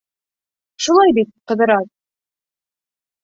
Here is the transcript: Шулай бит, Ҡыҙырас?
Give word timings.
Шулай 0.85 1.13
бит, 1.17 1.29
Ҡыҙырас? 1.51 1.85